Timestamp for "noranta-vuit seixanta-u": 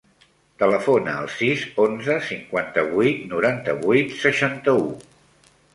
3.35-4.93